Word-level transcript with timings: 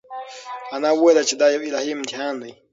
انا 0.75 0.89
وویل 0.93 1.17
چې 1.29 1.35
دا 1.41 1.47
یو 1.53 1.65
الهي 1.69 1.91
امتحان 1.95 2.33
دی. 2.41 2.51